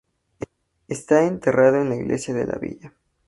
Está 0.87 1.25
enterrado 1.27 1.79
en 1.79 1.89
la 1.89 1.95
iglesia 1.95 2.33
de 2.33 2.47
la 2.47 2.57
villa. 2.57 2.91